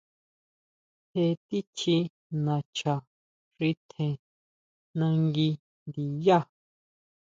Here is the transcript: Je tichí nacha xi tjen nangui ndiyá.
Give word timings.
Je 1.13 1.25
tichí 1.47 1.95
nacha 2.45 2.93
xi 3.55 3.69
tjen 3.89 4.13
nangui 4.97 5.49
ndiyá. 5.87 6.37